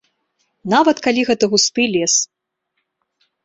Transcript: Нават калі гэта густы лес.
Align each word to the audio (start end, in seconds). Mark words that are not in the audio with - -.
Нават 0.75 1.03
калі 1.09 1.27
гэта 1.29 1.51
густы 1.53 1.87
лес. 1.99 2.13